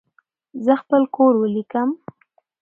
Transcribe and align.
زه 0.63 0.73
خپل 0.81 1.01
کور 1.15 1.33
ولیکم. 1.41 1.89